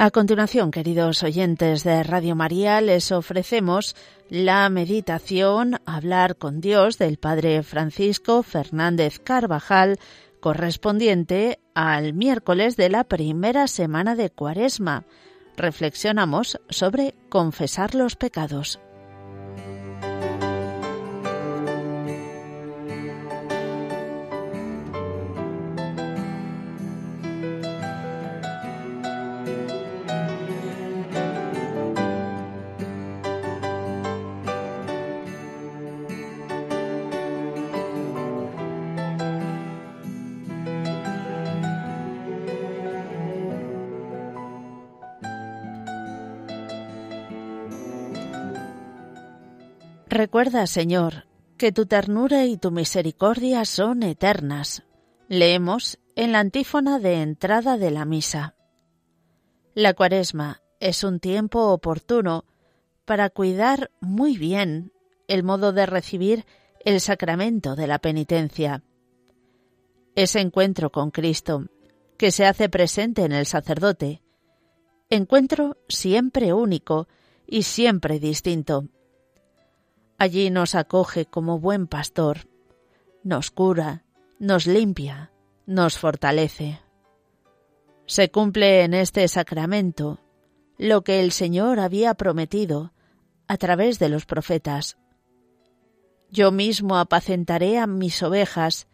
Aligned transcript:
A 0.00 0.12
continuación, 0.12 0.70
queridos 0.70 1.24
oyentes 1.24 1.82
de 1.82 2.04
Radio 2.04 2.36
María, 2.36 2.80
les 2.80 3.10
ofrecemos 3.10 3.96
la 4.30 4.68
meditación 4.68 5.80
Hablar 5.86 6.36
con 6.36 6.60
Dios 6.60 6.98
del 6.98 7.18
Padre 7.18 7.64
Francisco 7.64 8.44
Fernández 8.44 9.18
Carvajal, 9.18 9.98
correspondiente 10.38 11.58
al 11.74 12.14
miércoles 12.14 12.76
de 12.76 12.90
la 12.90 13.02
primera 13.02 13.66
semana 13.66 14.14
de 14.14 14.30
Cuaresma. 14.30 15.04
Reflexionamos 15.56 16.60
sobre 16.68 17.16
confesar 17.28 17.96
los 17.96 18.14
pecados. 18.14 18.78
Recuerda, 50.28 50.66
Señor, 50.66 51.26
que 51.56 51.72
tu 51.72 51.86
ternura 51.86 52.44
y 52.44 52.58
tu 52.58 52.70
misericordia 52.70 53.64
son 53.64 54.02
eternas. 54.02 54.82
Leemos 55.26 55.98
en 56.16 56.32
la 56.32 56.40
antífona 56.40 56.98
de 56.98 57.22
entrada 57.22 57.78
de 57.78 57.90
la 57.90 58.04
misa. 58.04 58.54
La 59.72 59.94
cuaresma 59.94 60.60
es 60.80 61.02
un 61.02 61.18
tiempo 61.18 61.72
oportuno 61.72 62.44
para 63.06 63.30
cuidar 63.30 63.90
muy 64.02 64.36
bien 64.36 64.92
el 65.28 65.44
modo 65.44 65.72
de 65.72 65.86
recibir 65.86 66.44
el 66.84 67.00
sacramento 67.00 67.74
de 67.74 67.86
la 67.86 67.98
penitencia. 67.98 68.82
Ese 70.14 70.40
encuentro 70.40 70.92
con 70.92 71.10
Cristo, 71.10 71.68
que 72.18 72.32
se 72.32 72.44
hace 72.44 72.68
presente 72.68 73.24
en 73.24 73.32
el 73.32 73.46
sacerdote, 73.46 74.20
encuentro 75.08 75.78
siempre 75.88 76.52
único 76.52 77.08
y 77.46 77.62
siempre 77.62 78.20
distinto. 78.20 78.90
Allí 80.18 80.50
nos 80.50 80.74
acoge 80.74 81.26
como 81.26 81.60
buen 81.60 81.86
pastor, 81.86 82.48
nos 83.22 83.52
cura, 83.52 84.02
nos 84.40 84.66
limpia, 84.66 85.30
nos 85.64 85.96
fortalece. 85.96 86.80
Se 88.06 88.28
cumple 88.28 88.82
en 88.82 88.94
este 88.94 89.28
sacramento 89.28 90.18
lo 90.76 91.04
que 91.04 91.20
el 91.20 91.30
Señor 91.30 91.78
había 91.78 92.14
prometido 92.14 92.92
a 93.46 93.58
través 93.58 94.00
de 94.00 94.08
los 94.08 94.26
profetas. 94.26 94.98
Yo 96.30 96.50
mismo 96.50 96.96
apacentaré 96.96 97.78
a 97.78 97.86
mis 97.86 98.20
ovejas 98.20 98.88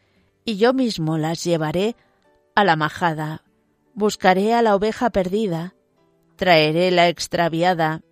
y 0.45 0.59
yo 0.59 0.75
mismo 0.75 1.17
las 1.17 1.43
llevaré 1.43 1.97
a 2.55 2.65
la 2.65 2.77
majada, 2.77 3.45
buscaré 3.95 4.53
a 4.53 4.61
la 4.61 4.77
oveja 4.77 5.09
perdida, 5.09 5.75
traeré 6.37 6.91
la 6.91 7.09
extraviada, 7.09 8.03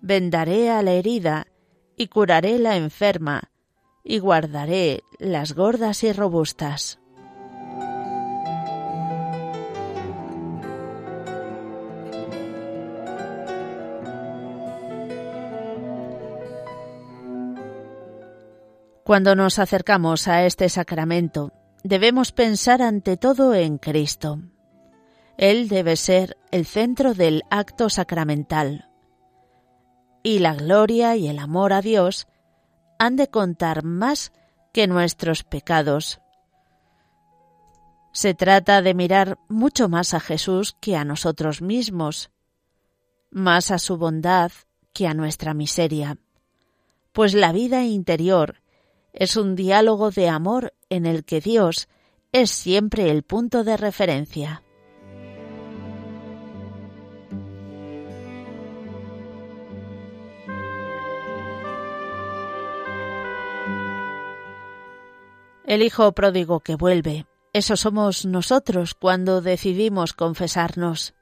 vendaré 0.00 0.70
a 0.70 0.82
la 0.82 0.92
herida 0.92 1.51
y 1.96 2.08
curaré 2.08 2.58
la 2.58 2.76
enferma, 2.76 3.50
y 4.04 4.18
guardaré 4.18 5.02
las 5.18 5.54
gordas 5.54 6.02
y 6.04 6.12
robustas. 6.12 6.98
Cuando 19.04 19.34
nos 19.34 19.58
acercamos 19.58 20.28
a 20.28 20.46
este 20.46 20.68
sacramento, 20.68 21.52
debemos 21.82 22.32
pensar 22.32 22.80
ante 22.82 23.16
todo 23.16 23.52
en 23.54 23.78
Cristo. 23.78 24.38
Él 25.36 25.68
debe 25.68 25.96
ser 25.96 26.36
el 26.50 26.66
centro 26.66 27.12
del 27.12 27.42
acto 27.50 27.90
sacramental, 27.90 28.88
y 30.22 30.38
la 30.38 30.54
gloria 30.54 31.16
y 31.16 31.28
el 31.28 31.38
amor 31.38 31.72
a 31.72 31.80
Dios 31.80 32.28
han 32.98 33.16
de 33.16 33.28
contar 33.28 33.84
más 33.84 34.32
que 34.72 34.86
nuestros 34.86 35.42
pecados. 35.42 36.20
Se 38.12 38.34
trata 38.34 38.82
de 38.82 38.94
mirar 38.94 39.38
mucho 39.48 39.88
más 39.88 40.14
a 40.14 40.20
Jesús 40.20 40.76
que 40.80 40.96
a 40.96 41.04
nosotros 41.04 41.62
mismos, 41.62 42.30
más 43.30 43.70
a 43.70 43.78
su 43.78 43.96
bondad 43.96 44.52
que 44.92 45.06
a 45.06 45.14
nuestra 45.14 45.54
miseria, 45.54 46.18
pues 47.12 47.34
la 47.34 47.52
vida 47.52 47.84
interior 47.84 48.62
es 49.12 49.36
un 49.36 49.56
diálogo 49.56 50.10
de 50.10 50.28
amor 50.28 50.74
en 50.88 51.06
el 51.06 51.24
que 51.24 51.40
Dios 51.40 51.88
es 52.32 52.50
siempre 52.50 53.10
el 53.10 53.22
punto 53.22 53.64
de 53.64 53.76
referencia. 53.76 54.62
El 65.72 65.82
Hijo 65.82 66.12
pródigo 66.12 66.60
que 66.60 66.74
vuelve, 66.74 67.24
eso 67.54 67.78
somos 67.78 68.26
nosotros 68.26 68.92
cuando 68.92 69.40
decidimos 69.40 70.12
confesarnos. 70.12 71.14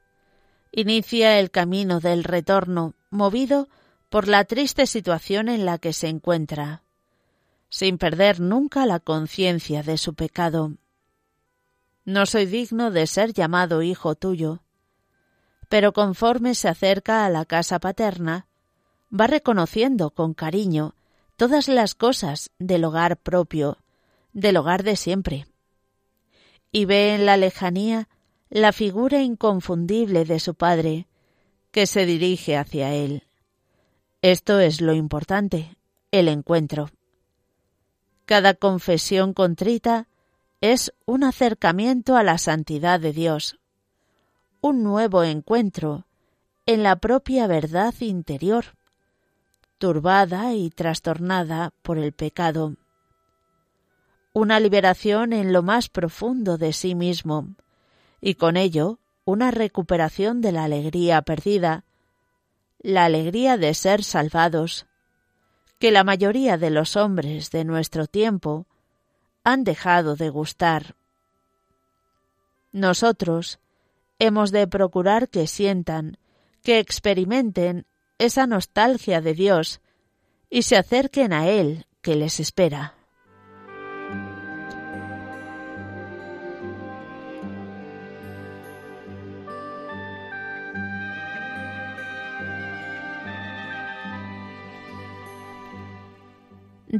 Inicia 0.73 1.39
el 1.39 1.51
camino 1.51 2.01
del 2.01 2.25
retorno, 2.25 2.93
movido 3.11 3.69
por 4.09 4.27
la 4.27 4.43
triste 4.43 4.87
situación 4.87 5.47
en 5.47 5.63
la 5.63 5.77
que 5.77 5.93
se 5.93 6.09
encuentra, 6.09 6.83
sin 7.69 7.97
perder 7.97 8.41
nunca 8.41 8.85
la 8.85 8.99
conciencia 8.99 9.83
de 9.83 9.97
su 9.97 10.15
pecado. 10.15 10.73
No 12.03 12.25
soy 12.25 12.45
digno 12.45 12.91
de 12.91 13.07
ser 13.07 13.31
llamado 13.31 13.81
hijo 13.81 14.15
tuyo, 14.15 14.63
pero 15.69 15.93
conforme 15.93 16.55
se 16.55 16.67
acerca 16.67 17.25
a 17.25 17.29
la 17.29 17.45
casa 17.45 17.79
paterna, 17.79 18.47
va 19.17 19.27
reconociendo 19.27 20.09
con 20.09 20.33
cariño 20.33 20.93
todas 21.37 21.69
las 21.69 21.95
cosas 21.95 22.51
del 22.59 22.83
hogar 22.83 23.15
propio, 23.15 23.77
del 24.33 24.57
hogar 24.57 24.83
de 24.83 24.95
siempre. 24.95 25.45
Y 26.71 26.85
ve 26.85 27.15
en 27.15 27.25
la 27.25 27.37
lejanía 27.37 28.07
la 28.49 28.73
figura 28.73 29.21
inconfundible 29.21 30.25
de 30.25 30.39
su 30.39 30.55
padre, 30.55 31.07
que 31.71 31.87
se 31.87 32.05
dirige 32.05 32.57
hacia 32.57 32.93
él. 32.93 33.23
Esto 34.21 34.59
es 34.59 34.81
lo 34.81 34.93
importante, 34.93 35.77
el 36.11 36.27
encuentro. 36.27 36.89
Cada 38.25 38.53
confesión 38.53 39.33
contrita 39.33 40.07
es 40.59 40.93
un 41.05 41.23
acercamiento 41.23 42.15
a 42.15 42.23
la 42.23 42.37
santidad 42.37 42.99
de 42.99 43.13
Dios, 43.13 43.57
un 44.61 44.83
nuevo 44.83 45.23
encuentro 45.23 46.05
en 46.65 46.83
la 46.83 46.97
propia 46.97 47.47
verdad 47.47 47.93
interior, 47.99 48.65
turbada 49.79 50.53
y 50.53 50.69
trastornada 50.69 51.73
por 51.81 51.97
el 51.97 52.13
pecado 52.13 52.75
una 54.33 54.59
liberación 54.59 55.33
en 55.33 55.51
lo 55.51 55.61
más 55.61 55.89
profundo 55.89 56.57
de 56.57 56.73
sí 56.73 56.95
mismo, 56.95 57.49
y 58.21 58.35
con 58.35 58.55
ello 58.55 58.99
una 59.25 59.51
recuperación 59.51 60.41
de 60.41 60.51
la 60.51 60.63
alegría 60.63 61.21
perdida, 61.21 61.83
la 62.79 63.05
alegría 63.05 63.57
de 63.57 63.73
ser 63.73 64.03
salvados, 64.03 64.87
que 65.79 65.91
la 65.91 66.03
mayoría 66.03 66.57
de 66.57 66.69
los 66.69 66.95
hombres 66.95 67.51
de 67.51 67.65
nuestro 67.65 68.07
tiempo 68.07 68.67
han 69.43 69.63
dejado 69.63 70.15
de 70.15 70.29
gustar. 70.29 70.95
Nosotros 72.71 73.59
hemos 74.19 74.51
de 74.51 74.67
procurar 74.67 75.29
que 75.29 75.47
sientan, 75.47 76.17
que 76.63 76.79
experimenten 76.79 77.85
esa 78.17 78.45
nostalgia 78.45 79.19
de 79.19 79.33
Dios 79.33 79.81
y 80.49 80.61
se 80.61 80.77
acerquen 80.77 81.33
a 81.33 81.47
Él 81.47 81.87
que 82.01 82.15
les 82.15 82.39
espera. 82.39 83.00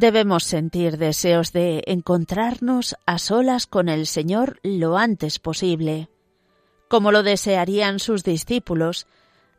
Debemos 0.02 0.46
sentir 0.46 0.98
deseos 0.98 1.54
de 1.54 1.84
encontrarnos 1.86 2.96
a 3.06 3.20
solas 3.20 3.68
con 3.68 3.88
el 3.88 4.08
Señor 4.08 4.60
lo 4.64 4.98
antes 4.98 5.38
posible, 5.38 6.10
como 6.88 7.12
lo 7.12 7.22
desearían 7.22 8.00
sus 8.00 8.24
discípulos 8.24 9.06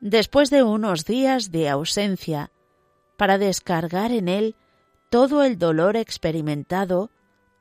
después 0.01 0.51
de 0.51 0.65
unos 0.65 1.05
días 1.05 1.53
de 1.53 1.69
ausencia, 1.69 2.51
para 3.17 3.39
descargar 3.39 4.11
en 4.11 4.27
Él 4.27 4.57
todo 5.11 5.45
el 5.45 5.61
dolor 5.61 5.97
experimentado 5.97 7.11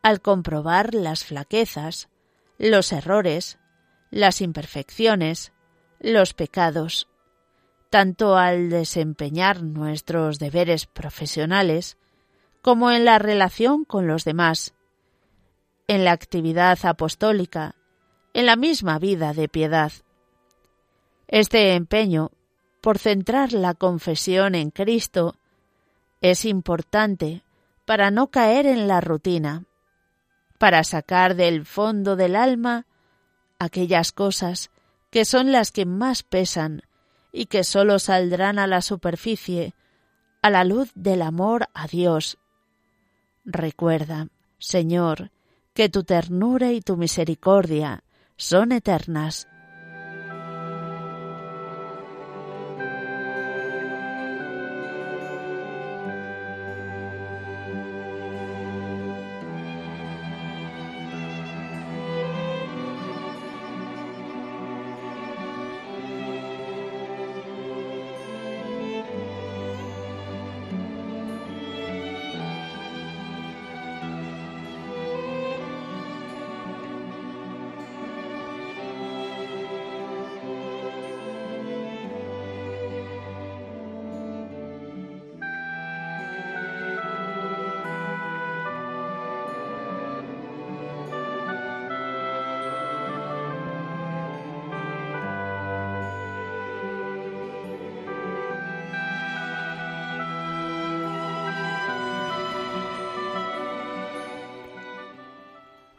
al 0.01 0.19
comprobar 0.19 0.95
las 0.95 1.23
flaquezas, 1.23 2.09
los 2.57 2.93
errores, 2.93 3.59
las 4.09 4.41
imperfecciones, 4.41 5.53
los 5.99 6.33
pecados, 6.33 7.07
tanto 7.91 8.37
al 8.37 8.71
desempeñar 8.71 9.61
nuestros 9.61 10.39
deberes 10.39 10.87
profesionales 10.87 11.99
como 12.61 12.91
en 12.91 13.05
la 13.05 13.19
relación 13.19 13.85
con 13.85 14.07
los 14.07 14.23
demás, 14.23 14.73
en 15.87 16.05
la 16.05 16.11
actividad 16.11 16.77
apostólica, 16.83 17.75
en 18.33 18.45
la 18.45 18.55
misma 18.55 18.99
vida 18.99 19.33
de 19.33 19.49
piedad. 19.49 19.91
Este 21.27 21.75
empeño 21.75 22.31
por 22.81 22.97
centrar 22.97 23.53
la 23.53 23.73
confesión 23.73 24.55
en 24.55 24.71
Cristo 24.71 25.35
es 26.21 26.45
importante 26.45 27.43
para 27.85 28.11
no 28.11 28.27
caer 28.27 28.65
en 28.65 28.87
la 28.87 29.01
rutina, 29.01 29.65
para 30.57 30.83
sacar 30.83 31.35
del 31.35 31.65
fondo 31.65 32.15
del 32.15 32.35
alma 32.35 32.85
aquellas 33.59 34.11
cosas 34.11 34.71
que 35.09 35.25
son 35.25 35.51
las 35.51 35.71
que 35.71 35.85
más 35.85 36.23
pesan 36.23 36.83
y 37.31 37.45
que 37.45 37.63
sólo 37.63 37.99
saldrán 37.99 38.59
a 38.59 38.67
la 38.67 38.81
superficie 38.81 39.73
a 40.41 40.49
la 40.49 40.63
luz 40.63 40.91
del 40.95 41.21
amor 41.21 41.67
a 41.73 41.87
Dios. 41.87 42.37
Recuerda, 43.43 44.27
Señor, 44.59 45.31
que 45.73 45.89
tu 45.89 46.03
ternura 46.03 46.71
y 46.71 46.81
tu 46.81 46.97
misericordia 46.97 48.03
son 48.35 48.71
eternas. 48.71 49.47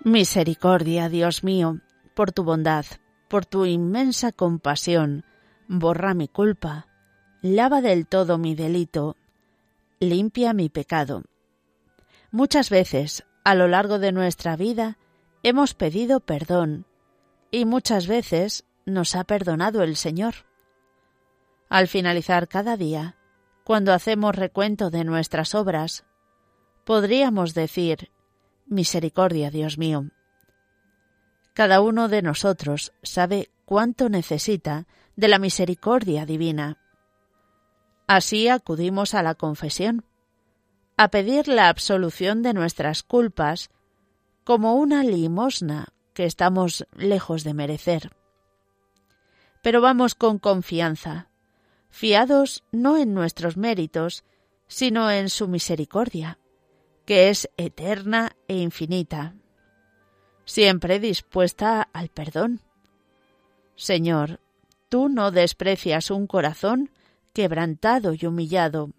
Misericordia, 0.04 1.08
Dios 1.08 1.44
mío, 1.44 1.78
por 2.14 2.32
tu 2.32 2.42
bondad, 2.42 2.84
por 3.28 3.46
tu 3.46 3.66
inmensa 3.66 4.32
compasión, 4.32 5.24
borra 5.68 6.12
mi 6.12 6.26
culpa, 6.26 6.88
lava 7.40 7.80
del 7.80 8.08
todo 8.08 8.36
mi 8.36 8.56
delito, 8.56 9.16
limpia 10.00 10.54
mi 10.54 10.68
pecado. 10.68 11.22
Muchas 12.32 12.68
veces, 12.68 13.24
a 13.44 13.54
lo 13.54 13.68
largo 13.68 14.00
de 14.00 14.10
nuestra 14.10 14.56
vida, 14.56 14.98
hemos 15.44 15.74
pedido 15.74 16.18
perdón, 16.18 16.84
y 17.52 17.64
muchas 17.64 18.08
veces 18.08 18.64
nos 18.84 19.14
ha 19.14 19.22
perdonado 19.22 19.84
el 19.84 19.94
Señor. 19.94 20.34
Al 21.68 21.86
finalizar 21.86 22.48
cada 22.48 22.76
día, 22.76 23.14
cuando 23.62 23.92
hacemos 23.92 24.34
recuento 24.34 24.90
de 24.90 25.04
nuestras 25.04 25.54
obras, 25.54 26.04
podríamos 26.84 27.54
decir, 27.54 28.10
Misericordia, 28.66 29.50
Dios 29.50 29.78
mío. 29.78 30.10
Cada 31.54 31.80
uno 31.80 32.08
de 32.08 32.22
nosotros 32.22 32.92
sabe 33.02 33.50
cuánto 33.64 34.08
necesita 34.08 34.86
de 35.16 35.28
la 35.28 35.38
misericordia 35.38 36.24
divina. 36.24 36.78
Así 38.06 38.48
acudimos 38.48 39.14
a 39.14 39.22
la 39.22 39.34
confesión, 39.34 40.04
a 40.96 41.08
pedir 41.08 41.48
la 41.48 41.68
absolución 41.68 42.42
de 42.42 42.54
nuestras 42.54 43.02
culpas 43.02 43.70
como 44.44 44.74
una 44.74 45.04
limosna 45.04 45.88
que 46.14 46.24
estamos 46.24 46.86
lejos 46.96 47.44
de 47.44 47.54
merecer. 47.54 48.16
Pero 49.62 49.80
vamos 49.80 50.14
con 50.14 50.38
confianza, 50.38 51.28
fiados 51.90 52.64
no 52.72 52.96
en 52.98 53.14
nuestros 53.14 53.56
méritos, 53.56 54.24
sino 54.66 55.10
en 55.10 55.28
su 55.28 55.48
misericordia 55.48 56.38
que 57.04 57.30
es 57.30 57.48
eterna 57.56 58.36
e 58.48 58.56
infinita, 58.56 59.34
siempre 60.44 60.98
dispuesta 61.00 61.88
al 61.92 62.08
perdón. 62.08 62.60
Señor, 63.74 64.40
tú 64.88 65.08
no 65.08 65.30
desprecias 65.30 66.10
un 66.10 66.26
corazón 66.26 66.90
quebrantado 67.32 68.14
y 68.14 68.26
humillado. 68.26 68.90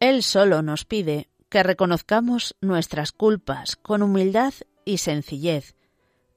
Él 0.00 0.22
solo 0.22 0.62
nos 0.62 0.84
pide 0.84 1.28
que 1.48 1.62
reconozcamos 1.62 2.54
nuestras 2.60 3.12
culpas 3.12 3.76
con 3.76 4.02
humildad 4.02 4.54
y 4.84 4.98
sencillez, 4.98 5.74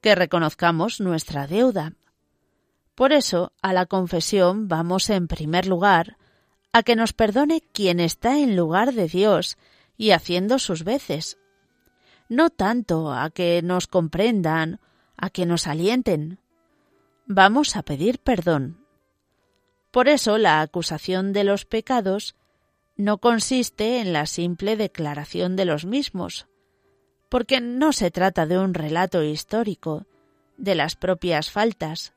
que 0.02 0.14
reconozcamos 0.14 1.00
nuestra 1.00 1.46
deuda. 1.46 1.94
Por 2.94 3.12
eso, 3.12 3.52
a 3.62 3.72
la 3.72 3.86
confesión 3.86 4.68
vamos 4.68 5.08
en 5.08 5.28
primer 5.28 5.66
lugar 5.66 6.18
a 6.72 6.82
que 6.82 6.96
nos 6.96 7.12
perdone 7.12 7.62
quien 7.72 8.00
está 8.00 8.38
en 8.38 8.56
lugar 8.56 8.92
de 8.92 9.06
Dios 9.06 9.56
y 9.96 10.10
haciendo 10.10 10.58
sus 10.58 10.84
veces. 10.84 11.38
No 12.28 12.50
tanto 12.50 13.12
a 13.12 13.30
que 13.30 13.62
nos 13.62 13.86
comprendan, 13.86 14.80
a 15.16 15.30
que 15.30 15.46
nos 15.46 15.66
alienten. 15.66 16.38
Vamos 17.26 17.76
a 17.76 17.82
pedir 17.82 18.18
perdón. 18.18 18.78
Por 19.90 20.08
eso 20.08 20.38
la 20.38 20.62
acusación 20.62 21.32
de 21.32 21.44
los 21.44 21.64
pecados 21.64 22.34
no 22.96 23.18
consiste 23.18 24.00
en 24.00 24.12
la 24.12 24.26
simple 24.26 24.76
declaración 24.76 25.56
de 25.56 25.66
los 25.66 25.84
mismos, 25.84 26.46
porque 27.32 27.62
no 27.62 27.94
se 27.94 28.10
trata 28.10 28.44
de 28.44 28.58
un 28.58 28.74
relato 28.74 29.22
histórico 29.22 30.04
de 30.58 30.74
las 30.74 30.96
propias 30.96 31.50
faltas, 31.50 32.12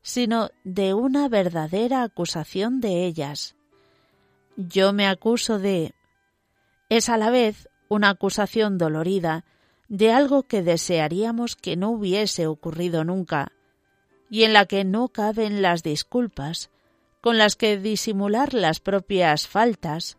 sino 0.00 0.50
de 0.62 0.94
una 0.94 1.28
verdadera 1.28 2.04
acusación 2.04 2.80
de 2.80 3.04
ellas. 3.04 3.56
Yo 4.56 4.92
me 4.92 5.08
acuso 5.08 5.58
de... 5.58 5.92
es 6.88 7.08
a 7.08 7.16
la 7.16 7.30
vez 7.30 7.68
una 7.88 8.10
acusación 8.10 8.78
dolorida 8.78 9.44
de 9.88 10.12
algo 10.12 10.44
que 10.44 10.62
desearíamos 10.62 11.56
que 11.56 11.74
no 11.74 11.90
hubiese 11.90 12.46
ocurrido 12.46 13.02
nunca, 13.02 13.50
y 14.30 14.44
en 14.44 14.52
la 14.52 14.66
que 14.66 14.84
no 14.84 15.08
caben 15.08 15.62
las 15.62 15.82
disculpas 15.82 16.70
con 17.20 17.38
las 17.38 17.56
que 17.56 17.76
disimular 17.76 18.54
las 18.54 18.78
propias 18.78 19.48
faltas 19.48 20.16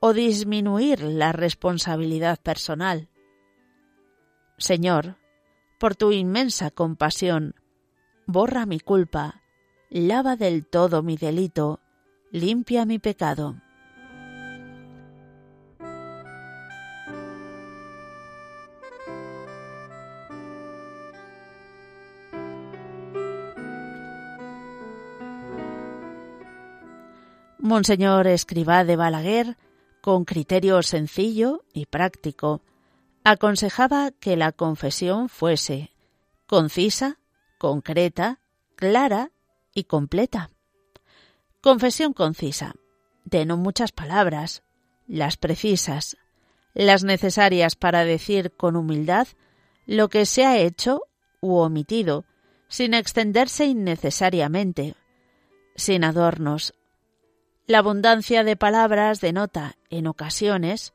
o 0.00 0.12
disminuir 0.12 1.00
la 1.00 1.32
responsabilidad 1.32 2.38
personal. 2.38 3.08
Señor, 4.56 5.16
por 5.80 5.96
tu 5.96 6.12
inmensa 6.12 6.70
compasión, 6.70 7.54
borra 8.26 8.66
mi 8.66 8.78
culpa, 8.78 9.42
lava 9.90 10.36
del 10.36 10.64
todo 10.64 11.02
mi 11.02 11.16
delito, 11.16 11.80
limpia 12.30 12.86
mi 12.86 12.98
pecado. 12.98 13.56
Monseñor 27.58 28.28
Escribá 28.28 28.84
de 28.84 28.94
Balaguer, 28.94 29.56
con 30.00 30.24
criterio 30.24 30.82
sencillo 30.82 31.64
y 31.72 31.86
práctico, 31.86 32.60
aconsejaba 33.24 34.10
que 34.12 34.36
la 34.36 34.52
confesión 34.52 35.28
fuese 35.28 35.90
concisa, 36.46 37.18
concreta, 37.58 38.38
clara 38.76 39.32
y 39.74 39.84
completa. 39.84 40.50
Confesión 41.62 42.12
concisa, 42.12 42.74
de 43.24 43.46
no 43.46 43.56
muchas 43.56 43.92
palabras, 43.92 44.62
las 45.06 45.38
precisas, 45.38 46.18
las 46.74 47.02
necesarias 47.02 47.76
para 47.76 48.04
decir 48.04 48.52
con 48.52 48.76
humildad 48.76 49.26
lo 49.86 50.08
que 50.08 50.26
se 50.26 50.44
ha 50.44 50.58
hecho 50.58 51.02
u 51.40 51.56
omitido, 51.56 52.24
sin 52.68 52.92
extenderse 52.92 53.64
innecesariamente, 53.64 54.94
sin 55.76 56.04
adornos, 56.04 56.74
La 57.66 57.78
abundancia 57.78 58.44
de 58.44 58.56
palabras 58.56 59.22
denota, 59.22 59.76
en 59.88 60.06
ocasiones, 60.06 60.92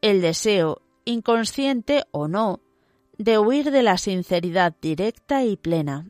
el 0.00 0.22
deseo, 0.22 0.80
inconsciente 1.08 2.04
o 2.10 2.28
no, 2.28 2.60
de 3.16 3.38
huir 3.38 3.70
de 3.70 3.82
la 3.82 3.96
sinceridad 3.96 4.74
directa 4.80 5.42
y 5.42 5.56
plena. 5.56 6.06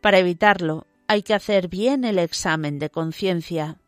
Para 0.00 0.18
evitarlo, 0.18 0.86
hay 1.06 1.22
que 1.22 1.34
hacer 1.34 1.68
bien 1.68 2.04
el 2.04 2.18
examen 2.18 2.78
de 2.78 2.88
conciencia. 2.88 3.78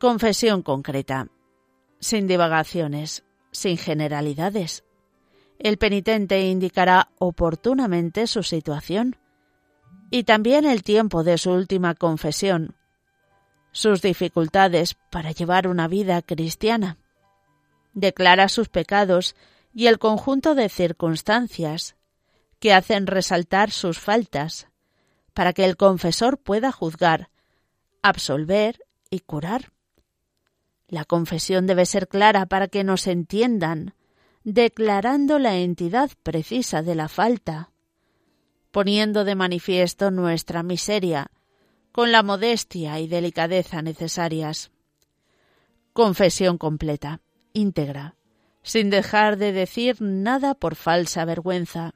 Confesión 0.00 0.62
concreta, 0.62 1.28
sin 2.00 2.26
divagaciones, 2.26 3.24
sin 3.52 3.78
generalidades. 3.78 4.84
El 5.60 5.78
penitente 5.78 6.40
indicará 6.48 7.10
oportunamente 7.18 8.26
su 8.26 8.42
situación 8.42 9.16
y 10.10 10.24
también 10.24 10.66
el 10.66 10.82
tiempo 10.82 11.22
de 11.22 11.38
su 11.38 11.52
última 11.52 11.94
confesión, 11.94 12.74
sus 13.70 14.02
dificultades 14.02 14.96
para 15.10 15.30
llevar 15.30 15.68
una 15.68 15.86
vida 15.86 16.20
cristiana. 16.20 16.98
Declara 17.96 18.50
sus 18.50 18.68
pecados 18.68 19.34
y 19.72 19.86
el 19.86 19.98
conjunto 19.98 20.54
de 20.54 20.68
circunstancias 20.68 21.96
que 22.58 22.74
hacen 22.74 23.06
resaltar 23.06 23.70
sus 23.70 23.98
faltas, 23.98 24.68
para 25.32 25.54
que 25.54 25.64
el 25.64 25.78
confesor 25.78 26.36
pueda 26.36 26.72
juzgar, 26.72 27.30
absolver 28.02 28.84
y 29.08 29.20
curar. 29.20 29.72
La 30.88 31.06
confesión 31.06 31.66
debe 31.66 31.86
ser 31.86 32.06
clara 32.06 32.44
para 32.44 32.68
que 32.68 32.84
nos 32.84 33.06
entiendan, 33.06 33.94
declarando 34.44 35.38
la 35.38 35.56
entidad 35.56 36.10
precisa 36.22 36.82
de 36.82 36.96
la 36.96 37.08
falta, 37.08 37.70
poniendo 38.72 39.24
de 39.24 39.36
manifiesto 39.36 40.10
nuestra 40.10 40.62
miseria, 40.62 41.30
con 41.92 42.12
la 42.12 42.22
modestia 42.22 43.00
y 43.00 43.08
delicadeza 43.08 43.80
necesarias. 43.80 44.70
Confesión 45.94 46.58
completa, 46.58 47.22
íntegra, 47.56 48.14
sin 48.62 48.90
dejar 48.90 49.36
de 49.38 49.52
decir 49.52 49.96
nada 50.00 50.54
por 50.54 50.74
falsa 50.74 51.24
vergüenza, 51.24 51.94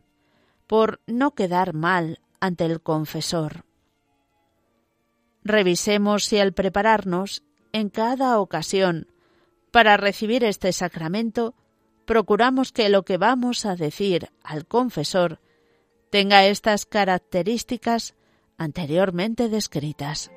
por 0.67 1.01
no 1.07 1.35
quedar 1.35 1.75
mal 1.75 2.21
ante 2.41 2.65
el 2.65 2.81
confesor. 2.81 3.65
Revisemos 5.45 6.25
si 6.25 6.39
al 6.39 6.53
prepararnos 6.53 7.43
en 7.73 7.89
cada 7.91 8.41
ocasión 8.41 9.09
para 9.71 9.97
recibir 9.97 10.45
este 10.45 10.73
sacramento 10.73 11.55
procuramos 12.07 12.73
que 12.73 12.89
lo 12.89 13.05
que 13.05 13.19
vamos 13.19 13.67
a 13.67 13.77
decir 13.77 14.31
al 14.43 14.67
confesor 14.67 15.41
tenga 16.11 16.47
estas 16.47 16.87
características 16.87 18.15
anteriormente 18.57 19.49
descritas. 19.49 20.31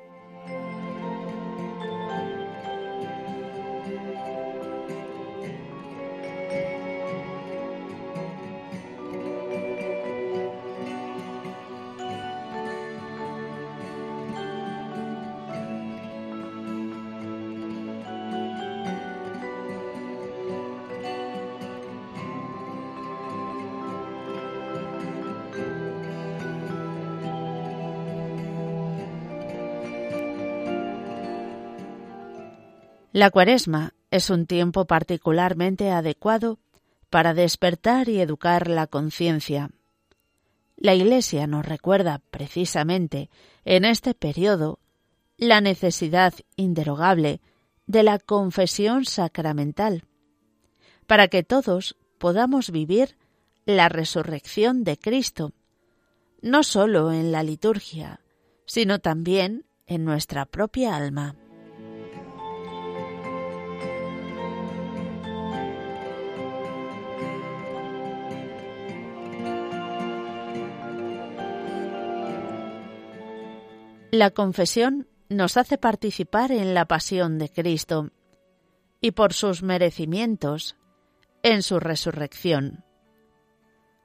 La 33.14 33.30
cuaresma 33.30 33.94
es 34.10 34.28
un 34.28 34.44
tiempo 34.44 34.86
particularmente 34.86 35.92
adecuado 35.92 36.58
para 37.10 37.32
despertar 37.32 38.08
y 38.08 38.20
educar 38.20 38.68
la 38.68 38.88
conciencia. 38.88 39.70
La 40.76 40.96
Iglesia 40.96 41.46
nos 41.46 41.64
recuerda 41.64 42.22
precisamente 42.32 43.30
en 43.64 43.84
este 43.84 44.14
periodo 44.14 44.80
la 45.36 45.60
necesidad 45.60 46.34
inderogable 46.56 47.40
de 47.86 48.02
la 48.02 48.18
confesión 48.18 49.04
sacramental, 49.04 50.02
para 51.06 51.28
que 51.28 51.44
todos 51.44 51.96
podamos 52.18 52.72
vivir 52.72 53.16
la 53.64 53.88
resurrección 53.88 54.82
de 54.82 54.98
Cristo, 54.98 55.52
no 56.42 56.64
sólo 56.64 57.12
en 57.12 57.30
la 57.30 57.44
liturgia, 57.44 58.18
sino 58.66 58.98
también 58.98 59.66
en 59.86 60.04
nuestra 60.04 60.46
propia 60.46 60.96
alma. 60.96 61.36
La 74.14 74.30
confesión 74.30 75.08
nos 75.28 75.56
hace 75.56 75.76
participar 75.76 76.52
en 76.52 76.72
la 76.72 76.84
pasión 76.84 77.36
de 77.36 77.48
Cristo 77.48 78.12
y 79.00 79.10
por 79.10 79.32
sus 79.32 79.64
merecimientos 79.64 80.76
en 81.42 81.64
su 81.64 81.80
resurrección. 81.80 82.84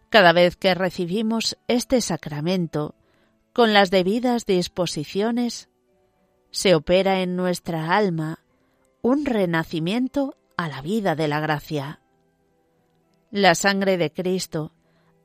Cada 0.09 0.33
vez 0.33 0.55
que 0.55 0.73
recibimos 0.73 1.59
este 1.67 2.01
sacramento 2.01 2.95
con 3.53 3.71
las 3.71 3.91
debidas 3.91 4.47
disposiciones, 4.47 5.69
se 6.49 6.73
opera 6.73 7.21
en 7.21 7.35
nuestra 7.35 7.95
alma 7.95 8.39
un 9.03 9.27
renacimiento 9.27 10.35
a 10.57 10.69
la 10.69 10.81
vida 10.81 11.15
de 11.15 11.27
la 11.27 11.39
gracia. 11.39 12.01
La 13.29 13.53
sangre 13.53 13.97
de 13.97 14.11
Cristo, 14.11 14.73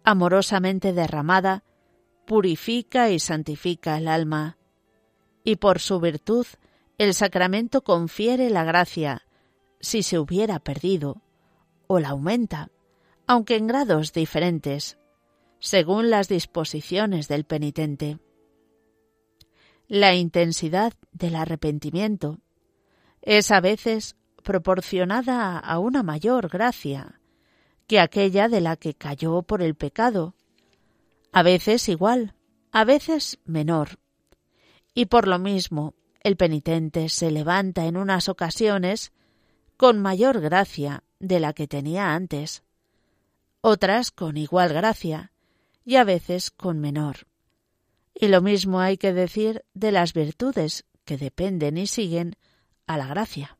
amorosamente 0.04 0.92
derramada, 0.92 1.64
purifica 2.26 3.08
y 3.08 3.18
santifica 3.18 3.96
el 3.96 4.08
alma 4.08 4.58
y 5.44 5.56
por 5.56 5.78
su 5.78 6.00
virtud 6.00 6.46
el 6.98 7.14
sacramento 7.14 7.84
confiere 7.84 8.50
la 8.50 8.64
gracia 8.64 9.22
si 9.80 10.02
se 10.02 10.18
hubiera 10.18 10.58
perdido, 10.58 11.22
o 11.86 12.00
la 12.00 12.10
aumenta, 12.10 12.70
aunque 13.26 13.56
en 13.56 13.66
grados 13.66 14.12
diferentes, 14.12 14.98
según 15.58 16.10
las 16.10 16.28
disposiciones 16.28 17.28
del 17.28 17.44
penitente. 17.44 18.18
La 19.86 20.14
intensidad 20.14 20.94
del 21.12 21.36
arrepentimiento 21.36 22.38
es 23.20 23.50
a 23.50 23.60
veces 23.60 24.16
proporcionada 24.42 25.58
a 25.58 25.78
una 25.78 26.02
mayor 26.02 26.48
gracia 26.48 27.20
que 27.86 28.00
aquella 28.00 28.48
de 28.48 28.60
la 28.60 28.76
que 28.76 28.94
cayó 28.94 29.42
por 29.42 29.60
el 29.62 29.74
pecado, 29.74 30.34
a 31.32 31.42
veces 31.42 31.88
igual, 31.88 32.34
a 32.72 32.84
veces 32.84 33.38
menor, 33.44 33.98
y 34.94 35.06
por 35.06 35.26
lo 35.26 35.38
mismo 35.38 35.94
el 36.20 36.36
penitente 36.36 37.08
se 37.08 37.30
levanta 37.30 37.84
en 37.84 37.96
unas 37.96 38.28
ocasiones 38.28 39.12
con 39.76 40.00
mayor 40.00 40.40
gracia 40.40 41.02
de 41.18 41.40
la 41.40 41.52
que 41.52 41.66
tenía 41.66 42.14
antes, 42.14 42.62
otras 43.60 44.10
con 44.10 44.36
igual 44.36 44.72
gracia 44.72 45.32
y 45.84 45.96
a 45.96 46.04
veces 46.04 46.50
con 46.50 46.80
menor. 46.80 47.26
Y 48.14 48.28
lo 48.28 48.40
mismo 48.40 48.80
hay 48.80 48.96
que 48.96 49.12
decir 49.12 49.64
de 49.74 49.90
las 49.90 50.12
virtudes 50.12 50.84
que 51.04 51.18
dependen 51.18 51.76
y 51.76 51.86
siguen 51.86 52.36
a 52.86 52.96
la 52.96 53.06
gracia. 53.06 53.58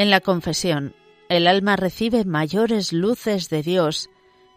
En 0.00 0.08
la 0.08 0.22
confesión, 0.22 0.94
el 1.28 1.46
alma 1.46 1.76
recibe 1.76 2.24
mayores 2.24 2.94
luces 2.94 3.50
de 3.50 3.62
Dios 3.62 4.08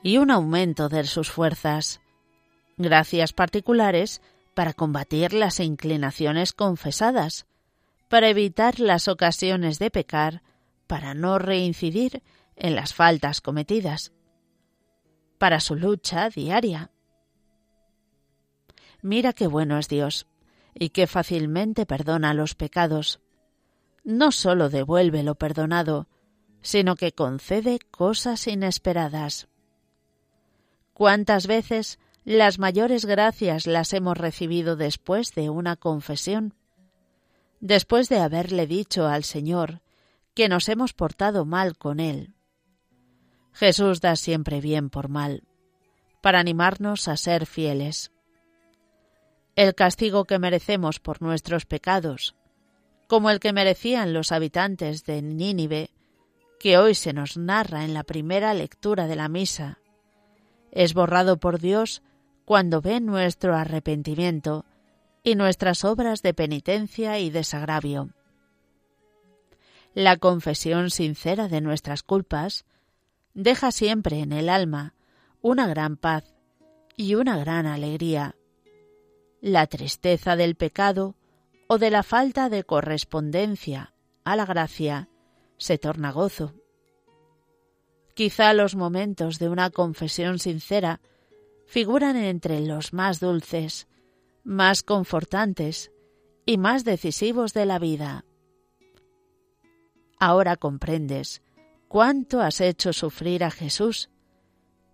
y 0.02 0.18
un 0.18 0.32
aumento 0.32 0.88
de 0.88 1.04
sus 1.04 1.30
fuerzas, 1.30 2.00
gracias 2.78 3.34
particulares 3.34 4.22
para 4.54 4.72
combatir 4.72 5.34
las 5.34 5.60
inclinaciones 5.60 6.54
confesadas, 6.54 7.46
para 8.08 8.30
evitar 8.30 8.80
las 8.80 9.10
ocasiones 9.10 9.80
de 9.80 9.92
pecar, 9.92 10.44
para 10.88 11.14
no 11.14 11.40
reincidir 11.40 12.24
en 12.56 12.74
las 12.74 12.94
faltas 12.94 13.42
cometidas, 13.42 14.14
para 15.40 15.60
su 15.60 15.76
lucha 15.76 16.30
diaria. 16.30 16.90
Mira 19.02 19.34
qué 19.34 19.48
bueno 19.48 19.78
es 19.78 19.90
Dios, 19.90 20.26
y 20.74 20.92
qué 20.92 21.06
fácilmente 21.06 21.86
perdona 21.86 22.34
los 22.34 22.56
pecados 22.56 23.20
no 24.04 24.32
sólo 24.32 24.70
devuelve 24.70 25.24
lo 25.24 25.36
perdonado, 25.36 26.08
sino 26.62 26.96
que 26.96 27.12
concede 27.12 27.80
cosas 27.92 28.48
inesperadas. 28.48 29.48
¿Cuántas 30.94 31.48
veces 31.48 32.00
las 32.26 32.58
mayores 32.58 33.06
gracias 33.06 33.68
las 33.68 33.92
hemos 33.94 34.18
recibido 34.18 34.76
después 34.76 35.34
de 35.36 35.50
una 35.50 35.76
confesión, 35.76 36.54
después 37.60 38.10
de 38.10 38.20
haberle 38.20 38.66
dicho 38.68 39.08
al 39.08 39.24
Señor 39.24 39.82
que 40.34 40.50
nos 40.50 40.70
hemos 40.70 40.94
portado 40.94 41.46
mal 41.46 41.78
con 41.78 42.00
Él. 42.00 42.34
Jesús 43.52 44.02
da 44.02 44.16
siempre 44.16 44.62
bien 44.62 44.90
por 44.90 45.10
mal, 45.10 45.44
para 46.22 46.40
animarnos 46.40 47.08
a 47.08 47.18
ser 47.18 47.46
fieles. 47.46 48.12
El 49.56 49.76
castigo 49.76 50.26
que 50.26 50.40
merecemos 50.40 51.00
por 51.00 51.22
nuestros 51.22 51.66
pecados, 51.66 52.36
como 53.08 53.30
el 53.30 53.40
que 53.40 53.54
merecían 53.54 54.14
los 54.14 54.32
habitantes 54.32 55.06
de 55.06 55.22
Nínive, 55.22 55.92
que 56.60 56.78
hoy 56.78 56.96
se 56.96 57.14
nos 57.14 57.38
narra 57.38 57.84
en 57.84 57.94
la 57.94 58.04
primera 58.04 58.54
lectura 58.54 59.08
de 59.08 59.16
la 59.16 59.28
misa, 59.28 59.80
es 60.72 60.94
borrado 60.94 61.38
por 61.38 61.60
Dios 61.60 62.02
cuando 62.46 62.82
ve 62.82 63.00
nuestro 63.00 63.56
arrepentimiento 63.56 64.66
y 65.24 65.36
nuestras 65.36 65.86
obras 65.86 66.22
de 66.22 66.34
penitencia 66.34 67.20
y 67.20 67.30
desagravio. 67.30 68.10
La 69.94 70.18
confesión 70.18 70.90
sincera 70.90 71.48
de 71.48 71.62
nuestras 71.62 72.02
culpas 72.02 72.66
deja 73.34 73.72
siempre 73.72 74.20
en 74.20 74.32
el 74.32 74.50
alma 74.50 74.96
una 75.42 75.68
gran 75.68 75.98
paz 75.98 76.34
y 76.98 77.16
una 77.16 77.38
gran 77.38 77.68
alegría. 77.68 78.36
La 79.42 79.68
tristeza 79.68 80.36
del 80.36 80.56
pecado 80.56 81.16
o 81.74 81.80
de 81.80 81.90
la 81.90 82.04
falta 82.04 82.50
de 82.50 82.64
correspondencia 82.64 83.96
a 84.26 84.36
la 84.36 84.46
gracia 84.46 85.10
se 85.58 85.80
torna 85.80 86.12
gozo. 86.12 86.54
Quizá 88.14 88.54
los 88.54 88.76
momentos 88.76 89.40
de 89.40 89.50
una 89.50 89.72
confesión 89.72 90.38
sincera 90.38 91.02
figuran 91.66 92.16
entre 92.16 92.60
los 92.60 92.94
más 92.94 93.20
dulces, 93.20 93.88
más 94.44 94.84
confortantes 94.84 95.92
y 96.46 96.60
más 96.60 96.84
decisivos 96.84 97.56
de 97.56 97.66
la 97.66 97.80
vida. 97.80 98.24
Ahora 100.20 100.58
comprendes 100.58 101.42
cuánto 101.88 102.40
has 102.42 102.62
hecho 102.62 102.94
sufrir 102.94 103.44
a 103.44 103.50
Jesús 103.50 104.12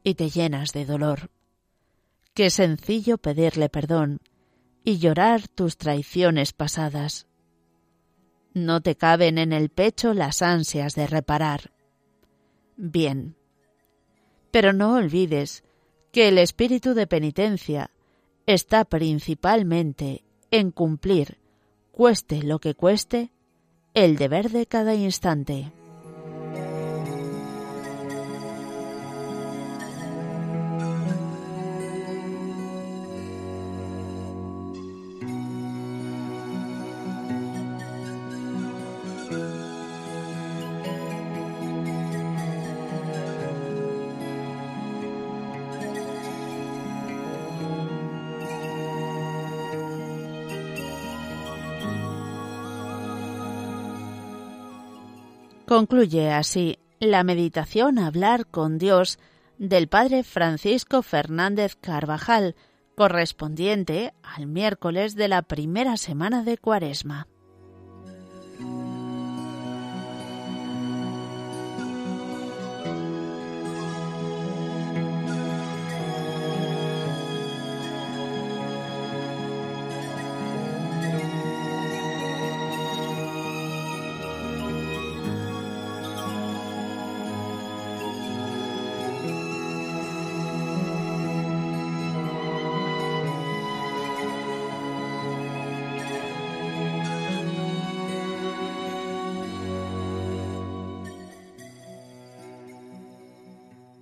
y 0.01 0.15
te 0.15 0.29
llenas 0.29 0.71
de 0.71 0.85
dolor. 0.85 1.29
Qué 2.33 2.49
sencillo 2.49 3.17
pedirle 3.17 3.67
perdón 3.67 4.21
y 4.83 4.99
llorar 4.99 5.47
tus 5.47 5.77
traiciones 5.77 6.53
pasadas. 6.53 7.27
No 8.53 8.81
te 8.81 8.95
caben 8.95 9.37
en 9.37 9.53
el 9.53 9.69
pecho 9.69 10.13
las 10.13 10.41
ansias 10.41 10.95
de 10.95 11.07
reparar. 11.07 11.71
Bien. 12.75 13.35
Pero 14.51 14.73
no 14.73 14.95
olvides 14.95 15.63
que 16.11 16.27
el 16.27 16.37
espíritu 16.37 16.93
de 16.93 17.07
penitencia 17.07 17.91
está 18.45 18.85
principalmente 18.85 20.23
en 20.49 20.71
cumplir, 20.71 21.37
cueste 21.91 22.41
lo 22.41 22.59
que 22.59 22.73
cueste, 22.73 23.31
el 23.93 24.17
deber 24.17 24.49
de 24.49 24.65
cada 24.65 24.95
instante. 24.95 25.71
Concluye 55.79 56.29
así 56.29 56.77
la 56.99 57.23
meditación 57.23 57.99
hablar 57.99 58.47
con 58.47 58.77
Dios 58.79 59.17
del 59.57 59.87
Padre 59.87 60.23
Francisco 60.25 61.01
Fernández 61.03 61.77
Carvajal, 61.79 62.57
correspondiente 62.97 64.13
al 64.21 64.45
miércoles 64.45 65.15
de 65.15 65.29
la 65.29 65.41
primera 65.41 65.95
semana 65.95 66.43
de 66.43 66.57
Cuaresma. 66.57 67.27